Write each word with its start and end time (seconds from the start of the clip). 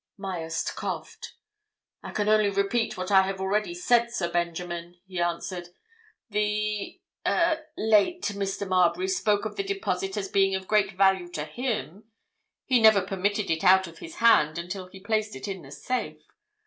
Myerst 0.17 0.75
coughed. 0.75 1.35
"I 2.01 2.09
can 2.09 2.27
only 2.27 2.49
repeat 2.49 2.97
what 2.97 3.11
I 3.11 3.21
have 3.21 3.39
already 3.39 3.75
said, 3.75 4.09
Sir 4.11 4.31
Benjamin," 4.31 4.99
he 5.05 5.19
answered. 5.21 5.69
"The—er 6.27 7.67
late 7.77 8.23
Mr. 8.23 8.67
Marbury 8.67 9.07
spoke 9.07 9.45
of 9.45 9.57
the 9.57 9.63
deposit 9.63 10.17
as 10.17 10.27
being 10.27 10.55
of 10.55 10.67
great 10.67 10.93
value 10.93 11.29
to 11.33 11.45
him; 11.45 12.05
he 12.65 12.81
never 12.81 13.01
permitted 13.03 13.51
it 13.51 13.63
out 13.63 13.85
of 13.85 13.99
his 13.99 14.15
hand 14.15 14.57
until 14.57 14.87
he 14.87 14.99
placed 14.99 15.35
it 15.35 15.47
in 15.47 15.61
the 15.61 15.71
safe. 15.71 16.23